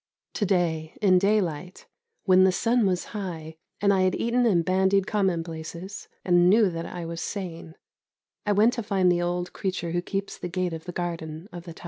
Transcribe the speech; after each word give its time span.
To 0.33 0.47
day, 0.47 0.97
in 0.99 1.19
daylight, 1.19 1.85
when 2.23 2.43
the 2.43 2.51
sun 2.51 2.87
was 2.87 3.03
high, 3.13 3.57
and 3.79 3.93
I 3.93 4.01
had 4.01 4.15
eaten 4.15 4.47
and 4.47 4.65
bandied 4.65 5.05
commonplaces, 5.05 6.07
and 6.25 6.49
knew 6.49 6.71
that 6.71 6.87
I 6.87 7.05
was 7.05 7.21
sane, 7.21 7.75
I 8.43 8.51
went 8.51 8.73
to 8.73 8.81
find 8.81 9.11
the 9.11 9.21
old 9.21 9.53
creature 9.53 9.91
who 9.91 10.01
keeps 10.01 10.39
the 10.39 10.49
gate 10.49 10.73
of 10.73 10.85
the 10.85 10.91
garden 10.91 11.47
of 11.51 11.65
the 11.65 11.75
Tâj. 11.75 11.79